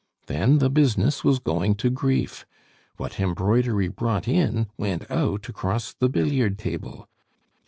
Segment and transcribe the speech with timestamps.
[0.25, 2.43] "Then the business was going to grief;
[2.97, 7.07] what embroidery brought in went out across the billiard table.